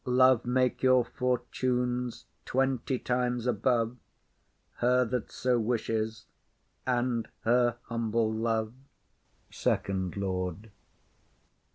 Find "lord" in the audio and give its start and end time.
10.17-10.71